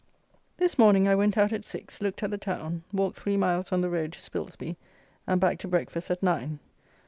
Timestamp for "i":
1.07-1.13